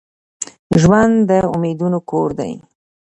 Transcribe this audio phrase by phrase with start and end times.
[0.81, 2.53] ژوند د امیدونو کور دي.